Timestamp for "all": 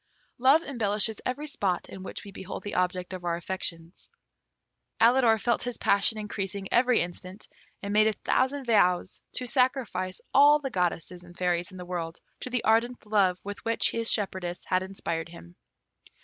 10.33-10.57